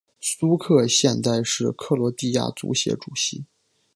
[0.19, 3.45] 苏克现在是克罗地亚足协主席。